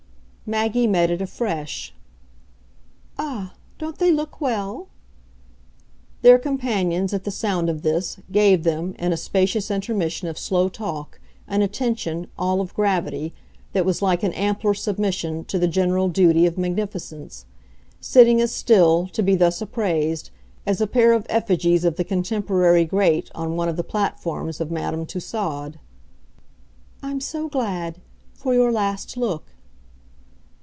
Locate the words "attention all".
11.61-12.59